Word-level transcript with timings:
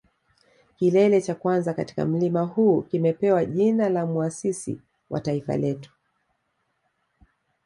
Kilele 0.75 1.21
cha 1.21 1.35
kwanza 1.35 1.73
katika 1.73 2.05
mlima 2.05 2.41
huu 2.41 2.81
kimepewa 2.81 3.45
jina 3.45 3.89
la 3.89 4.05
muasisi 4.05 4.81
wa 5.09 5.19
taifa 5.21 5.57
letu 5.57 5.91